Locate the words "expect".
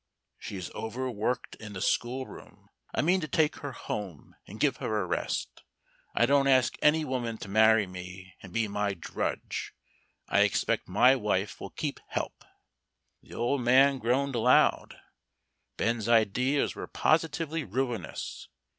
10.39-10.87